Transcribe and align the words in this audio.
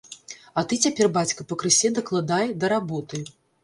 А 0.61 0.63
ты 0.71 0.79
цяпер, 0.87 1.11
бацька, 1.19 1.47
пакрысе 1.53 1.95
дакладай 2.01 2.55
да 2.61 2.77
работы. 2.79 3.27